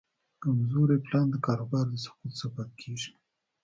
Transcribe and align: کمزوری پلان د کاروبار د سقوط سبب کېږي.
کمزوری 0.41 0.97
پلان 1.05 1.25
د 1.31 1.35
کاروبار 1.45 1.85
د 1.89 1.95
سقوط 2.03 2.31
سبب 2.41 2.69
کېږي. 2.81 3.11